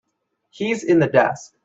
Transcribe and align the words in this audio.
He's 0.49 0.83
in 0.83 0.97
the 0.97 1.05
desk. 1.05 1.53